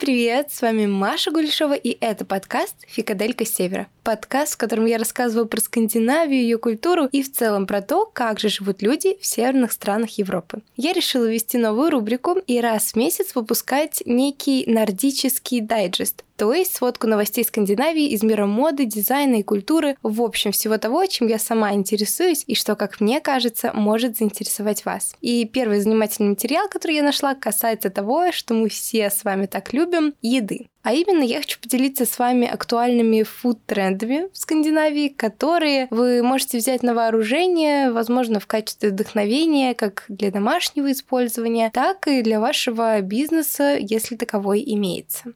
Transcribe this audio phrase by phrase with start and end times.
[0.00, 0.50] Привет!
[0.50, 3.86] С вами Маша Гульшова, и это подкаст «Фикаделька Севера».
[4.02, 8.40] Подкаст, в котором я рассказываю про Скандинавию, ее культуру и в целом про то, как
[8.40, 10.62] же живут люди в северных странах Европы.
[10.76, 16.74] Я решила ввести новую рубрику и раз в месяц выпускать некий нордический дайджест, то есть
[16.74, 21.38] сводку новостей Скандинавии из мира моды, дизайна и культуры, в общем, всего того, чем я
[21.38, 25.14] сама интересуюсь и что, как мне кажется, может заинтересовать вас.
[25.20, 29.74] И первый занимательный материал, который я нашла, касается того, что мы все с вами так
[29.74, 30.68] любим— еды.
[30.82, 36.82] А именно я хочу поделиться с вами актуальными фуд-трендами в Скандинавии, которые вы можете взять
[36.82, 43.76] на вооружение, возможно, в качестве вдохновения как для домашнего использования, так и для вашего бизнеса,
[43.78, 45.34] если таковой имеется.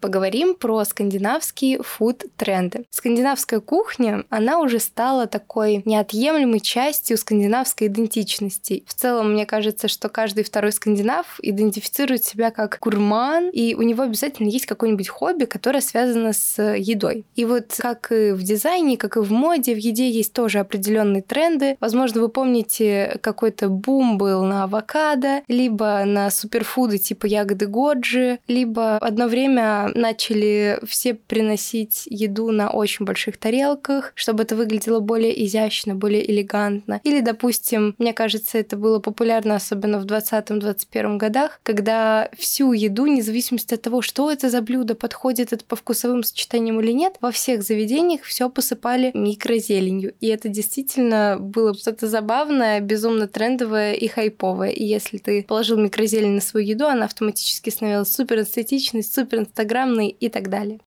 [0.00, 2.84] Поговорим про скандинавские фуд-тренды.
[2.90, 8.84] Скандинавская кухня, она уже стала такой неотъемлемой частью скандинавской идентичности.
[8.86, 14.02] В целом, мне кажется, что каждый второй скандинав идентифицирует себя как гурман, и у него
[14.02, 17.24] обязательно есть какое-нибудь хобби, которое связано с едой.
[17.36, 21.22] И вот как и в дизайне, как и в моде, в еде есть тоже определенные
[21.22, 21.76] тренды.
[21.80, 28.96] Возможно, вы помните, какой-то бум был на авокадо, либо на суперфуды типа ягоды годжи, либо
[28.96, 35.94] одно время начали все приносить еду на очень больших тарелках, чтобы это выглядело более изящно,
[35.94, 37.00] более элегантно.
[37.04, 43.58] Или, допустим, мне кажется, это было популярно особенно в 20-21 годах, когда всю еду, независимо
[43.70, 47.62] от того, что это за блюдо, подходит это по вкусовым сочетаниям или нет, во всех
[47.62, 50.14] заведениях все посыпали микрозеленью.
[50.20, 54.70] И это действительно было что-то забавное, безумно трендовое и хайповое.
[54.70, 59.79] И если ты положил микрозелень на свою еду, она автоматически становилась супер эстетичной, супер инстаграм
[59.80, 60.80] программный и так далее.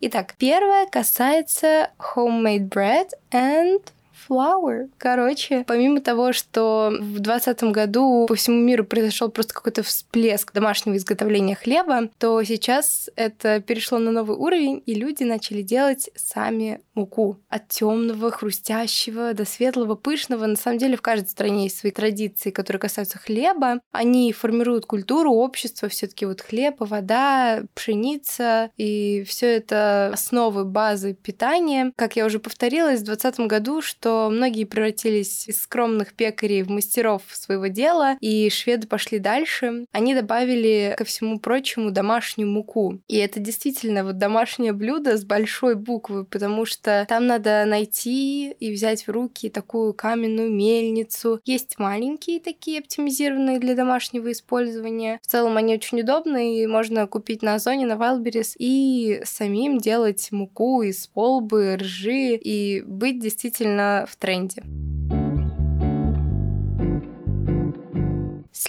[0.00, 3.82] Итак, первое касается homemade bread and
[4.28, 4.88] flour.
[4.96, 10.96] Короче, помимо того, что в 2020 году по всему миру произошел просто какой-то всплеск домашнего
[10.96, 17.38] изготовления хлеба, то сейчас это перешло на новый уровень, и люди начали делать сами муку.
[17.48, 20.46] От темного, хрустящего до светлого, пышного.
[20.46, 23.80] На самом деле в каждой стране есть свои традиции, которые касаются хлеба.
[23.92, 31.14] Они формируют культуру общества, все таки вот хлеб, вода, пшеница, и все это основы, базы
[31.14, 31.92] питания.
[31.96, 37.22] Как я уже повторилась в 2020 году, что многие превратились из скромных пекарей в мастеров
[37.32, 39.86] своего дела, и шведы пошли дальше.
[39.92, 43.00] Они добавили ко всему прочему домашнюю муку.
[43.08, 48.72] И это действительно вот домашнее блюдо с большой буквы, потому что там надо найти и
[48.72, 51.40] взять в руки такую каменную мельницу.
[51.44, 55.18] Есть маленькие такие оптимизированные для домашнего использования.
[55.22, 60.28] В целом они очень удобны, и можно купить на Озоне, на Wildberries и самим делать
[60.30, 64.62] муку из полбы, ржи и быть действительно в тренде.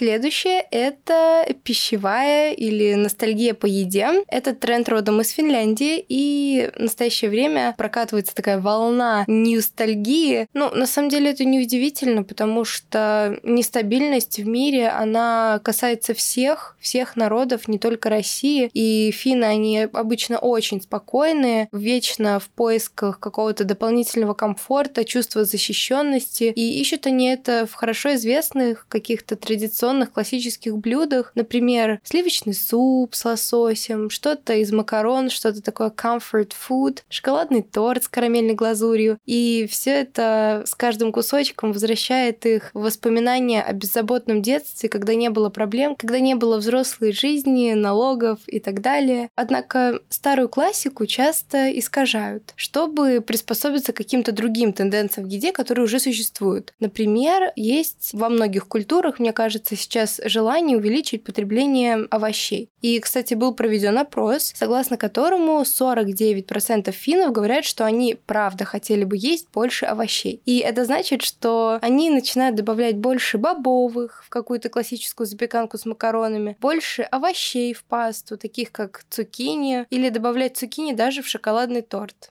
[0.00, 4.24] Следующее— это пищевая или ностальгия по еде.
[4.28, 10.46] Этот тренд родом из Финляндии, и в настоящее время прокатывается такая волна ностальгии.
[10.54, 17.14] Ну, на самом деле это неудивительно, потому что нестабильность в мире, она касается всех, всех
[17.14, 18.70] народов, не только России.
[18.72, 26.44] И финны, они обычно очень спокойные, вечно в поисках какого-то дополнительного комфорта, чувства защищенности.
[26.44, 33.14] И ищут они это в хорошо известных каких-то традиционных традиционных классических блюдах, например, сливочный суп
[33.14, 39.18] с лососем, что-то из макарон, что-то такое comfort food, шоколадный торт с карамельной глазурью.
[39.26, 45.28] И все это с каждым кусочком возвращает их в воспоминания о беззаботном детстве, когда не
[45.30, 49.28] было проблем, когда не было взрослой жизни, налогов и так далее.
[49.34, 55.98] Однако старую классику часто искажают, чтобы приспособиться к каким-то другим тенденциям в еде, которые уже
[55.98, 56.72] существуют.
[56.78, 62.70] Например, есть во многих культурах, мне кажется, сейчас желание увеличить потребление овощей.
[62.80, 69.16] И, кстати, был проведен опрос, согласно которому 49% финнов говорят, что они правда хотели бы
[69.16, 70.40] есть больше овощей.
[70.44, 76.56] И это значит, что они начинают добавлять больше бобовых в какую-то классическую запеканку с макаронами,
[76.60, 82.30] больше овощей в пасту, таких как цукини, или добавлять цукини даже в шоколадный торт.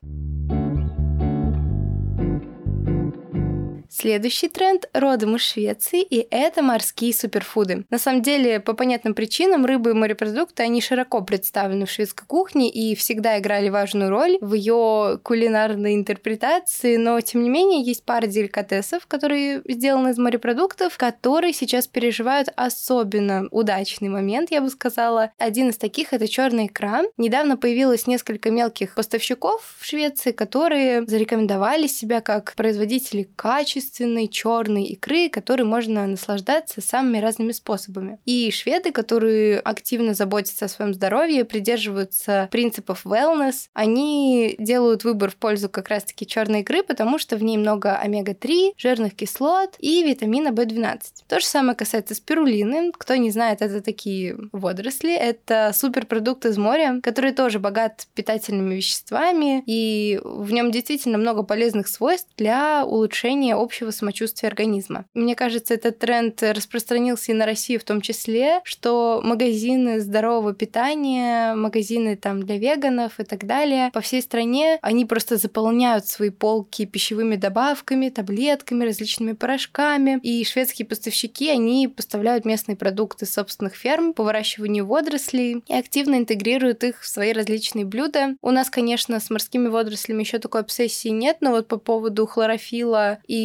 [4.00, 7.84] Следующий тренд родом из Швеции, и это морские суперфуды.
[7.90, 12.72] На самом деле, по понятным причинам, рыбы и морепродукты, они широко представлены в шведской кухне
[12.72, 18.26] и всегда играли важную роль в ее кулинарной интерпретации, но, тем не менее, есть пара
[18.26, 25.32] деликатесов, которые сделаны из морепродуктов, которые сейчас переживают особенно удачный момент, я бы сказала.
[25.38, 27.04] Один из таких— это черный икра.
[27.18, 34.84] Недавно появилось несколько мелких поставщиков в Швеции, которые зарекомендовали себя как производители качества качественной черной
[34.84, 38.20] икры, которой можно наслаждаться самыми разными способами.
[38.26, 45.36] И шведы, которые активно заботятся о своем здоровье, придерживаются принципов wellness, они делают выбор в
[45.36, 50.50] пользу как раз-таки черной икры, потому что в ней много омега-3, жирных кислот и витамина
[50.50, 51.00] В12.
[51.28, 52.92] То же самое касается спирулины.
[52.98, 55.14] Кто не знает, это такие водоросли.
[55.14, 61.88] Это суперпродукт из моря, который тоже богат питательными веществами, и в нем действительно много полезных
[61.88, 65.06] свойств для улучшения общего самочувствия организма.
[65.14, 71.54] Мне кажется, этот тренд распространился и на Россию в том числе, что магазины здорового питания,
[71.56, 76.86] магазины там для веганов и так далее по всей стране, они просто заполняют свои полки
[76.86, 80.20] пищевыми добавками, таблетками, различными порошками.
[80.24, 86.84] И шведские поставщики, они поставляют местные продукты собственных ферм по выращиванию водорослей и активно интегрируют
[86.84, 88.36] их в свои различные блюда.
[88.42, 93.20] У нас, конечно, с морскими водорослями еще такой обсессии нет, но вот по поводу хлорофила
[93.28, 93.36] и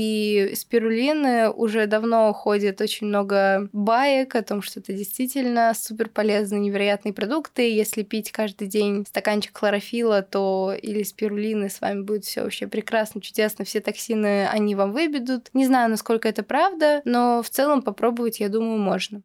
[0.55, 7.13] спирулины уже давно ходит очень много баек о том, что это действительно супер полезные, невероятные
[7.13, 7.71] продукты.
[7.71, 13.21] Если пить каждый день стаканчик хлорофила, то или спирулины с вами будет все вообще прекрасно,
[13.21, 15.51] чудесно, все токсины они вам выбедут.
[15.55, 19.23] Не знаю, насколько это правда, но в целом попробовать, я думаю, можно.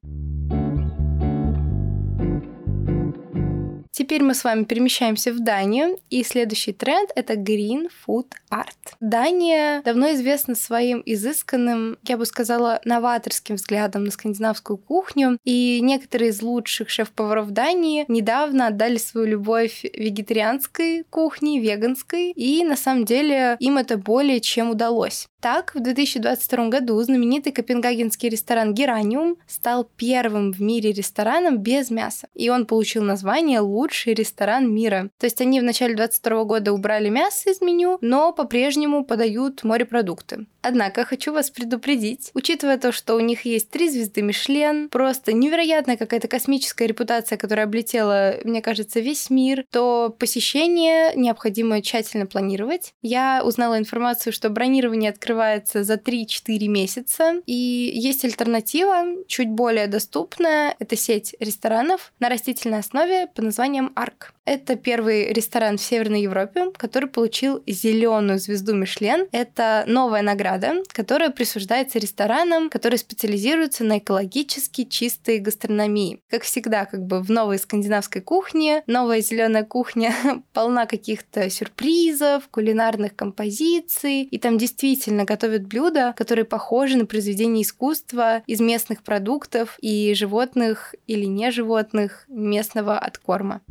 [3.99, 8.95] Теперь мы с вами перемещаемся в Данию, и следующий тренд— это Green Food Art.
[9.01, 16.29] Дания давно известна своим изысканным, я бы сказала, новаторским взглядом на скандинавскую кухню, и некоторые
[16.29, 23.57] из лучших шеф-поваров Дании недавно отдали свою любовь вегетарианской кухне, веганской, и на самом деле
[23.59, 25.27] им это более чем удалось.
[25.41, 32.27] Так, в 2022 году знаменитый копенгагенский ресторан Гераниум стал первым в мире рестораном без мяса,
[32.33, 35.09] и он получил название «Лучший ресторан мира».
[35.17, 40.45] То есть они в начале 2022 года убрали мясо из меню, но по-прежнему подают морепродукты.
[40.61, 45.97] Однако хочу вас предупредить, учитывая то, что у них есть три звезды Мишлен, просто невероятная
[45.97, 52.93] какая-то космическая репутация, которая облетела, мне кажется, весь мир, то посещение необходимо тщательно планировать.
[53.01, 60.75] Я узнала информацию, что бронирование открывается за 3-4 месяца, и есть альтернатива, чуть более доступная,
[60.79, 64.31] это сеть ресторанов на растительной основе под названием ARC.
[64.45, 69.27] Это первый ресторан в Северной Европе, который получил зеленую звезду Мишлен.
[69.31, 70.48] Это новая награда,
[70.91, 76.21] которая присуждается ресторанам, которые специализируются на экологически чистой гастрономии.
[76.29, 80.13] Как всегда, как бы в новой скандинавской кухне, новая зеленая кухня
[80.53, 88.43] полна каких-то сюрпризов, кулинарных композиций, и там действительно готовят блюда, которые похожи на произведения искусства
[88.47, 93.61] из местных продуктов и животных или не животных местного откорма.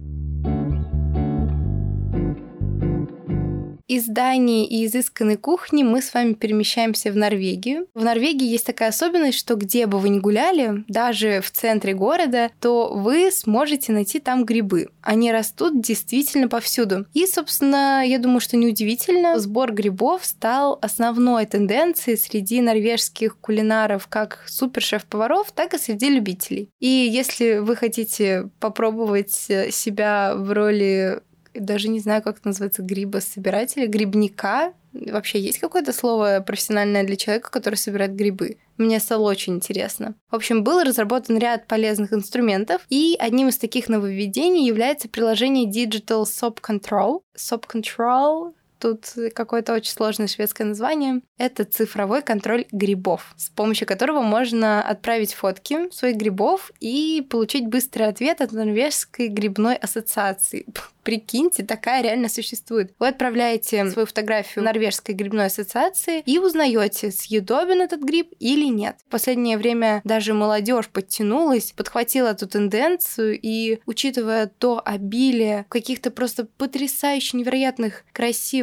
[4.08, 7.86] Дании и изысканной кухни мы с вами перемещаемся в Норвегию.
[7.94, 12.50] В Норвегии есть такая особенность, что где бы вы ни гуляли, даже в центре города,
[12.60, 14.88] то вы сможете найти там грибы.
[15.02, 17.06] Они растут действительно повсюду.
[17.14, 24.44] И, собственно, я думаю, что неудивительно, сбор грибов стал основной тенденцией среди норвежских кулинаров, как
[24.46, 26.70] супершеф-поваров, так и среди любителей.
[26.78, 31.20] И если вы хотите попробовать себя в роли
[31.60, 34.72] даже не знаю, как это называется, грибособирателя, грибника.
[34.92, 38.56] Вообще есть какое-то слово профессиональное для человека, который собирает грибы?
[38.78, 40.14] Мне стало очень интересно.
[40.30, 46.24] В общем, был разработан ряд полезных инструментов, и одним из таких нововведений является приложение Digital
[46.24, 47.20] Soap Control.
[47.36, 51.20] Soap Control Тут какое-то очень сложное шведское название.
[51.36, 58.04] Это цифровой контроль грибов, с помощью которого можно отправить фотки своих грибов и получить быстрый
[58.08, 60.66] ответ от Норвежской грибной ассоциации.
[61.08, 62.92] Прикиньте, такая реально существует.
[62.98, 68.96] Вы отправляете свою фотографию Норвежской грибной ассоциации и узнаете, съедобен этот гриб или нет.
[69.06, 76.44] В последнее время даже молодежь подтянулась, подхватила эту тенденцию, и учитывая то обилие каких-то просто
[76.44, 78.04] потрясающе невероятных,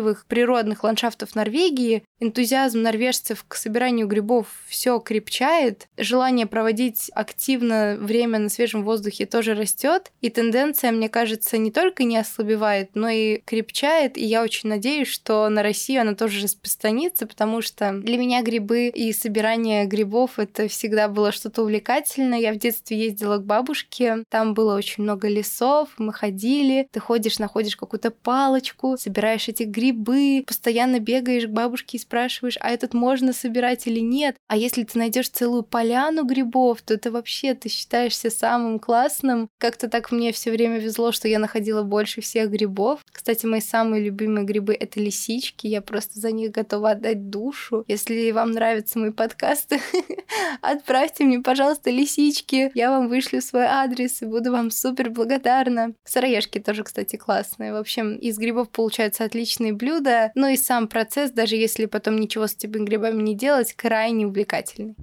[0.05, 8.39] красивых природных ландшафтов Норвегии, энтузиазм норвежцев к собиранию грибов все крепчает, желание проводить активно время
[8.39, 13.41] на свежем воздухе тоже растет, и тенденция, мне кажется, не только не ослабевает, но и
[13.45, 18.41] крепчает, и я очень надеюсь, что на Россию она тоже распространится, потому что для меня
[18.41, 22.39] грибы и собирание грибов— это всегда было что-то увлекательное.
[22.39, 27.39] Я в детстве ездила к бабушке, там было очень много лесов, мы ходили, ты ходишь,
[27.39, 32.93] находишь какую-то палочку, собираешь эти грибы, грибы, постоянно бегаешь к бабушке и спрашиваешь, а этот
[32.93, 34.35] можно собирать или нет.
[34.47, 39.49] А если ты найдешь целую поляну грибов, то ты вообще ты считаешься самым классным.
[39.57, 43.01] Как-то так мне все время везло, что я находила больше всех грибов.
[43.11, 45.67] Кстати, мои самые любимые грибы— это лисички.
[45.67, 47.83] Я просто за них готова отдать душу.
[47.87, 49.79] Если вам нравятся мои подкасты,
[50.61, 52.71] отправьте мне, пожалуйста, лисички.
[52.75, 55.93] Я вам вышлю свой адрес и буду вам супер благодарна.
[56.03, 57.73] Сыроежки тоже, кстати, классные.
[57.73, 59.84] В общем, из грибов получаются отличные блюда.
[60.35, 64.95] Ну и сам процесс, даже если потом ничего с этими грибами не делать, крайне увлекательный.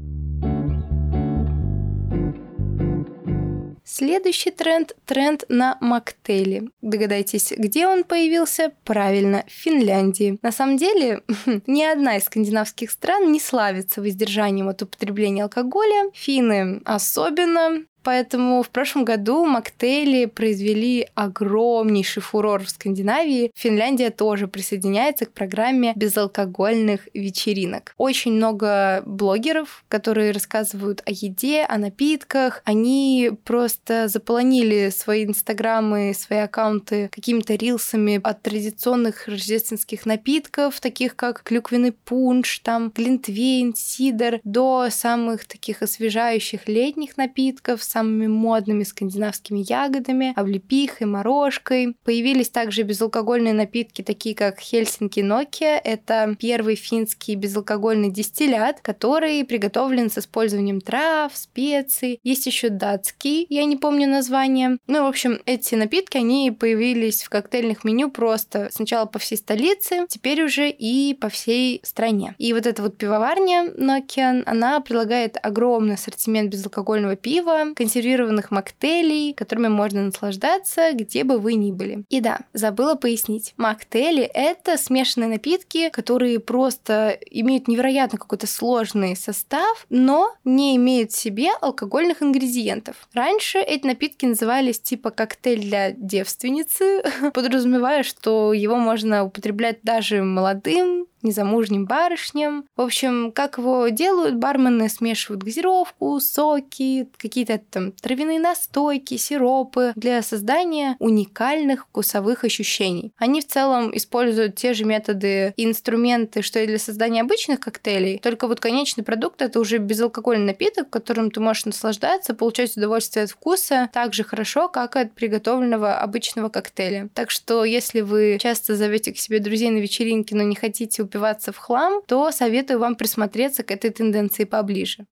[3.85, 6.71] Следующий тренд– тренд на моктейли.
[6.81, 8.73] Догадайтесь, где он появился?
[8.85, 10.39] Правильно, в Финляндии.
[10.41, 11.23] На самом деле,
[11.67, 16.11] ни одна из скандинавских стран не славится воздержанием от употребления алкоголя.
[16.15, 17.85] Финны особенно.
[18.03, 23.51] Поэтому в прошлом году моктейли произвели огромнейший фурор в Скандинавии.
[23.55, 27.95] Финляндия тоже присоединяется к программе безалкогольных вечеринок.
[27.97, 32.63] Очень много блогеров, которые рассказывают о еде, о напитках.
[32.65, 41.43] Они просто заполонили свои инстаграмы, свои аккаунты какими-то рилсами от традиционных рождественских напитков, таких как
[41.43, 50.33] клюквенный пунш, там глинтвейн, сидр, до самых таких освежающих летних напитков самыми модными скандинавскими ягодами,
[50.35, 51.97] облепихой, морожкой.
[52.05, 55.79] Появились также безалкогольные напитки, такие как Хельсинки Nokia.
[55.83, 62.19] Это первый финский безалкогольный дистиллят, который приготовлен с использованием трав, специй.
[62.23, 64.79] Есть еще датский, я не помню название.
[64.87, 70.07] Ну, в общем, эти напитки, они появились в коктейльных меню просто сначала по всей столице,
[70.09, 72.35] теперь уже и по всей стране.
[72.39, 79.67] И вот эта вот пивоварня Nokia, она предлагает огромный ассортимент безалкогольного пива, консервированных моктейлей, которыми
[79.67, 82.05] можно наслаждаться, где бы вы ни были.
[82.11, 83.55] И да, забыла пояснить.
[83.57, 91.17] Моктейли— это смешанные напитки, которые просто имеют невероятно какой-то сложный состав, но не имеют в
[91.17, 93.09] себе алкогольных ингредиентов.
[93.15, 97.03] Раньше эти напитки назывались типа коктейль для девственницы,
[97.35, 102.65] подразумевая, что его можно употреблять даже молодым, незамужним барышням.
[102.77, 110.23] В общем, как его делают, бармены смешивают газировку, соки, какие-то там травяные настойки, сиропы для
[110.23, 113.13] создания уникальных вкусовых ощущений.
[113.17, 118.19] Они в целом используют те же методы и инструменты, что и для создания обычных коктейлей,
[118.19, 123.31] только вот конечный продукт это уже безалкогольный напиток, которым ты можешь наслаждаться, получать удовольствие от
[123.31, 127.09] вкуса так же хорошо, как от приготовленного обычного коктейля.
[127.15, 131.53] Так что, если вы часто зовете к себе друзей на вечеринки, но не хотите упиваться
[131.53, 135.07] в хлам, то советую вам присмотреться к этой тенденции поближе.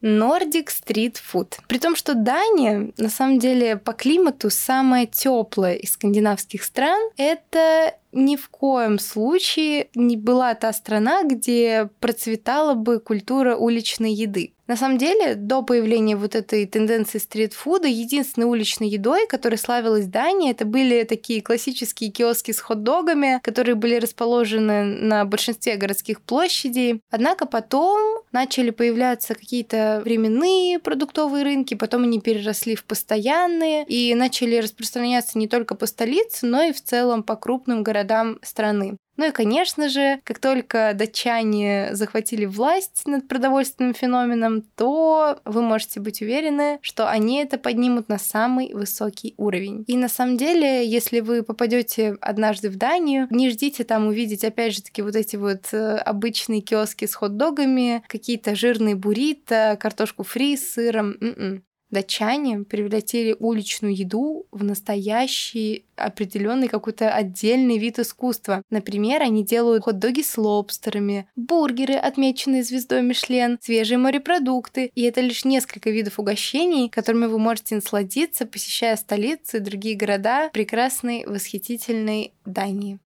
[0.00, 1.54] Nordic Street Food.
[1.66, 7.94] При том, что Дания, на самом деле, по климату самая теплая из скандинавских стран, это
[8.12, 14.52] ни в коем случае не была та страна, где процветала бы культура уличной еды.
[14.68, 20.50] На самом деле, до появления вот этой тенденции стритфуда, единственной уличной едой, которой славилась Дания,
[20.50, 27.00] это были такие классические киоски с хот-догами, которые были расположены на большинстве городских площадей.
[27.10, 34.56] Однако потом начали появляться какие-то временные продуктовые рынки, потом они переросли в постоянные и начали
[34.56, 38.98] распространяться не только по столице, но и в целом по крупным городам страны.
[39.18, 45.98] Ну и, конечно же, как только датчане захватили власть над продовольственным феноменом, то вы можете
[45.98, 49.82] быть уверены, что они это поднимут на самый высокий уровень.
[49.88, 54.74] И на самом деле, если вы попадете однажды в Данию, не ждите там увидеть, опять
[54.74, 60.56] же таки, вот эти вот э, обычные киоски с хот-догами, какие-то жирные буррито, картошку фри
[60.56, 61.16] с сыром.
[61.20, 61.64] М-м.
[61.90, 68.62] Датчане превратили уличную еду в настоящий определенный какой-то отдельный вид искусства.
[68.70, 74.90] Например, они делают хот-доги с лобстерами, бургеры, отмеченные звездой Мишлен, свежие морепродукты.
[74.94, 80.50] И это лишь несколько видов угощений, которыми вы можете насладиться, посещая столицы и другие города
[80.52, 82.98] прекрасной, восхитительной Дании.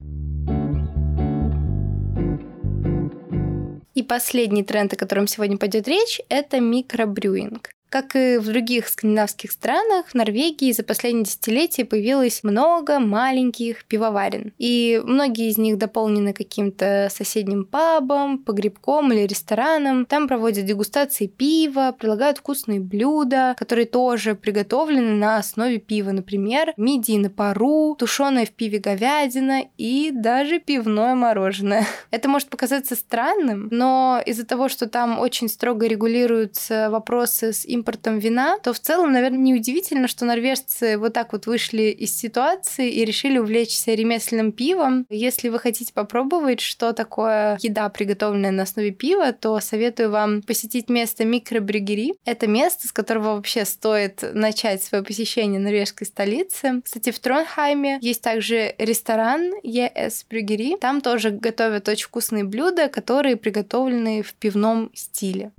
[3.95, 7.71] И последний тренд, о котором сегодня пойдет речь, это микробрюинг.
[7.93, 14.55] Как и в других скандинавских странах, в Норвегии за последние десятилетия появилось много маленьких пивоварен.
[14.57, 20.07] И многие из них дополнены каким-то соседним пабом, погребком или рестораном.
[20.07, 26.13] Там проводят дегустации пива, предлагают вкусные блюда, которые тоже приготовлены на основе пива.
[26.13, 31.87] Например, мидии на пару, тушеная в пиве говядина и даже пивное мороженое.
[32.11, 37.82] Это может показаться странным, но из-за того, что там очень строго регулируются вопросы с импортом
[37.83, 42.89] импортом вина, то в целом, наверное, неудивительно, что норвежцы вот так вот вышли из ситуации
[42.91, 45.05] и решили увлечься ремесленным пивом.
[45.11, 50.89] Если вы хотите попробовать, что такое еда, приготовленная на основе пива, то советую вам посетить
[50.89, 52.15] место микробрюгери.
[52.25, 56.83] Это место, с которого вообще стоит начать свое посещение норвежской столицы.
[56.85, 60.77] Кстати, в Тронхайме есть также ресторан ES Брюгери.
[60.81, 65.51] Там тоже готовят очень вкусные блюда, которые приготовлены в пивном стиле.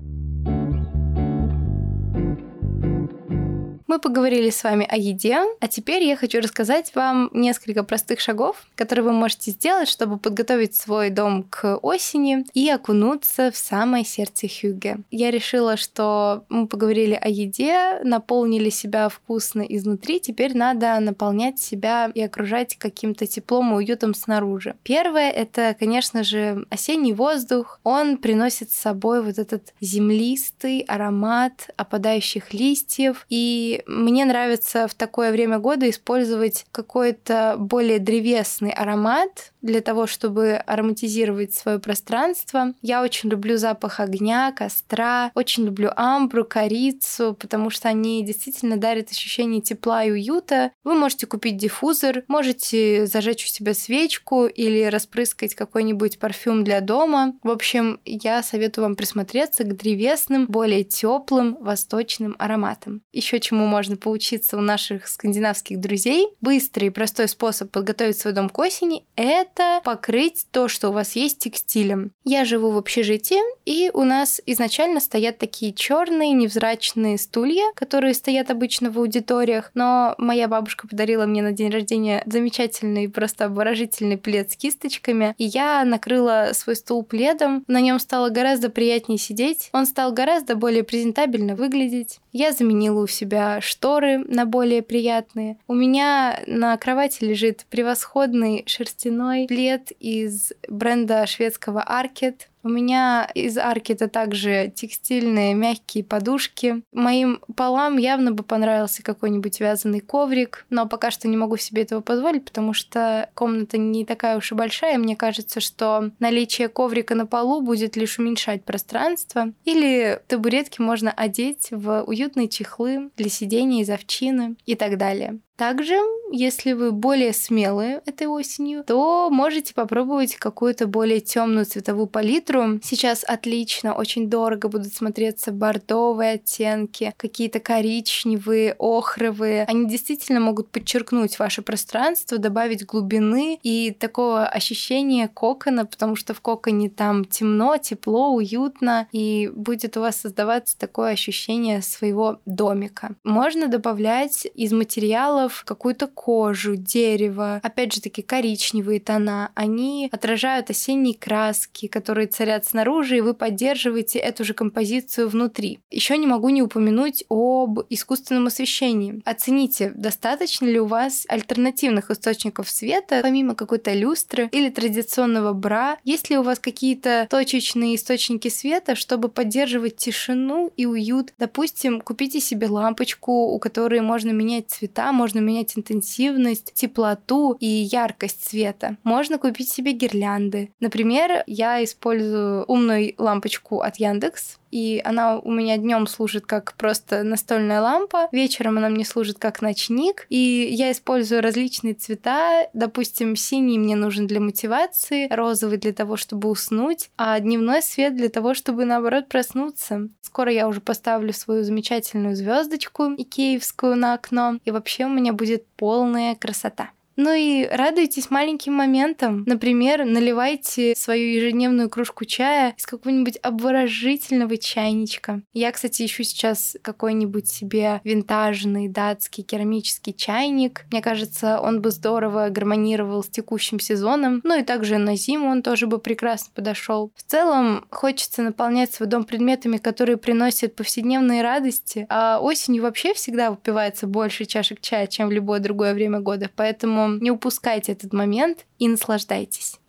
[3.94, 8.66] Мы поговорили с вами о еде, а теперь я хочу рассказать вам несколько простых шагов,
[8.74, 14.48] которые вы можете сделать, чтобы подготовить свой дом к осени и окунуться в самое сердце
[14.48, 14.98] Хюге.
[15.12, 22.12] Я решила, что мы поговорили о еде, наполнили себя вкусно изнутри, теперь надо наполнять себя
[22.16, 24.76] и окружать каким-то теплом и уютом снаружи.
[24.82, 27.80] Первое— это, конечно же, осенний воздух.
[27.84, 35.32] Он приносит с собой вот этот землистый аромат опадающих листьев и мне нравится в такое
[35.32, 42.74] время года использовать какой-то более древесный аромат для того, чтобы ароматизировать свое пространство.
[42.82, 49.10] Я очень люблю запах огня, костра, очень люблю амбру, корицу, потому что они действительно дарят
[49.10, 50.72] ощущение тепла и уюта.
[50.84, 57.34] Вы можете купить диффузор, можете зажечь у себя свечку или распрыскать какой-нибудь парфюм для дома.
[57.42, 63.02] В общем, я советую вам присмотреться к древесным, более теплым восточным ароматам.
[63.13, 66.27] Еще чему можно поучиться у наших скандинавских друзей.
[66.42, 71.15] Быстрый и простой способ подготовить свой дом к осени— это покрыть то, что у вас
[71.15, 72.12] есть текстилем.
[72.24, 78.51] Я живу в общежитии, и у нас изначально стоят такие черные невзрачные стулья, которые стоят
[78.51, 84.51] обычно в аудиториях, но моя бабушка подарила мне на день рождения замечательный, просто обворожительный плед
[84.51, 87.63] с кисточками, и я накрыла свой стул пледом.
[87.68, 92.20] На нем стало гораздо приятнее сидеть, он стал гораздо более презентабельно выглядеть.
[92.32, 95.58] Я заменила у себя шторы на более приятные.
[95.67, 102.50] У меня на кровати лежит превосходный шерстяной плед из бренда шведского Аркет.
[102.63, 106.82] У меня из арки-то также текстильные мягкие подушки.
[106.93, 111.99] Моим полам явно бы понравился какой-нибудь вязаный коврик, но пока что не могу себе этого
[111.99, 114.97] позволить, потому что комната не такая уж и большая.
[114.97, 119.52] Мне кажется, что наличие коврика на полу будет лишь уменьшать пространство.
[119.65, 125.39] Или табуретки можно одеть в уютные чехлы для сидения из овчины и так далее.
[125.56, 125.96] Также,
[126.32, 132.80] если вы более смелые этой осенью, то можете попробовать какую-то более темную цветовую палитру.
[132.84, 139.66] Сейчас отлично, очень дорого будут смотреться бордовые оттенки, какие-то коричневые, охровые.
[139.66, 146.42] Они действительно могут подчеркнуть ваше пространство, добавить глубины и такого ощущения кокона, потому что в
[146.42, 153.16] коконе там темно, тепло, уютно, и будет у вас создаваться такое ощущение своего домика.
[153.24, 160.69] Можно добавлять из материала материалов, какую-то кожу, дерево, опять же таки коричневые тона, они отражают
[160.69, 165.79] осенние краски, которые царят снаружи, и вы поддерживаете эту же композицию внутри.
[165.91, 169.21] Еще не могу не упомянуть об искусственном освещении.
[169.25, 176.29] Оцените, достаточно ли у вас альтернативных источников света, помимо какой-то люстры или традиционного бра, есть
[176.29, 181.34] ли у вас какие-то точечные источники света, чтобы поддерживать тишину и уют.
[181.39, 187.65] Допустим, купите себе лампочку, у которой можно менять цвета, можно можно менять интенсивность, теплоту и
[187.65, 188.98] яркость света.
[189.04, 190.72] Можно купить себе гирлянды.
[190.80, 197.22] Например, я использую умную лампочку от Яндекс, и она у меня днем служит как просто
[197.22, 202.68] настольная лампа, вечером она мне служит как ночник, и я использую различные цвета.
[202.74, 208.30] Допустим, синий мне нужен для мотивации, розовый для того, чтобы уснуть, а дневной свет для
[208.30, 210.10] того, чтобы наоборот проснуться.
[210.22, 215.68] Скоро я уже поставлю свою замечательную звездочку икеевскую на окно, и вообще у меня будет
[215.78, 216.90] полная красота.
[217.15, 219.43] Ну и радуйтесь маленьким моментам.
[219.45, 225.41] Например, наливайте свою ежедневную кружку чая из какого-нибудь обворожительного чайничка.
[225.54, 230.86] Я, кстати, ищу сейчас какой-нибудь себе винтажный датский керамический чайник.
[230.91, 234.41] Мне кажется, он бы здорово гармонировал с текущим сезоном.
[234.43, 237.12] Ну и также на зиму он тоже бы прекрасно подошел.
[237.15, 242.06] В целом, хочется наполнять свой дом предметами, которые приносят повседневные радости.
[242.10, 246.49] А осенью вообще всегда выпивается больше чашек чая, чем в любое другое время года.
[246.56, 249.80] Поэтому не упускайте этот момент и наслаждайтесь.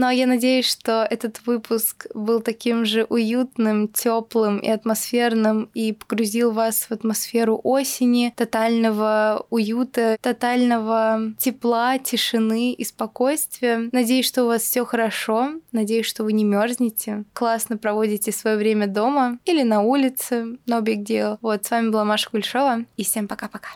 [0.00, 6.52] А я надеюсь, что этот выпуск был таким же уютным, теплым и атмосферным и погрузил
[6.52, 13.88] вас в атмосферу осени, тотального уюта, тотального тепла, тишины и спокойствия.
[13.92, 15.50] Надеюсь, что у вас все хорошо.
[15.72, 17.24] Надеюсь, что вы не мерзнете.
[17.32, 20.58] Классно проводите свое время дома или на улице.
[20.66, 21.38] No big deal.
[21.42, 22.84] Вот, с вами была Маша Кульшова.
[22.96, 23.70] И всем пока-пока.